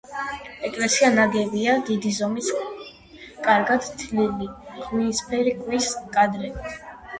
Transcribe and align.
ეკლესია 0.69 1.09
ნაგებია 1.17 1.75
დიდი 1.89 2.13
ზომის 2.21 2.49
კარგად 3.49 3.87
თლილი, 4.01 4.51
ღვინისფერი 4.81 5.57
ქვის 5.63 5.95
კვადრებით. 6.11 6.85